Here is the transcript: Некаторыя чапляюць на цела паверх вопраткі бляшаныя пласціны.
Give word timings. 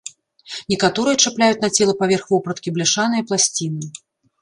Некаторыя 0.73 1.19
чапляюць 1.27 1.59
на 1.67 1.71
цела 1.77 1.97
паверх 2.01 2.25
вопраткі 2.35 2.69
бляшаныя 2.81 3.23
пласціны. 3.33 3.97